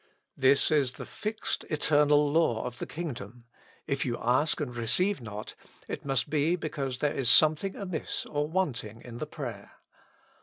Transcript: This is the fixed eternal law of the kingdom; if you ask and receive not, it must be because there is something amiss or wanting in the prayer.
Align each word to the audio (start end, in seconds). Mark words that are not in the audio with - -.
This 0.35 0.71
is 0.71 0.93
the 0.93 1.05
fixed 1.05 1.63
eternal 1.65 2.31
law 2.31 2.65
of 2.65 2.79
the 2.79 2.87
kingdom; 2.87 3.43
if 3.85 4.03
you 4.03 4.17
ask 4.19 4.59
and 4.59 4.75
receive 4.75 5.21
not, 5.21 5.53
it 5.87 6.03
must 6.05 6.27
be 6.27 6.55
because 6.55 6.97
there 6.97 7.13
is 7.13 7.29
something 7.29 7.75
amiss 7.75 8.25
or 8.25 8.47
wanting 8.47 9.03
in 9.03 9.19
the 9.19 9.27
prayer. 9.27 9.73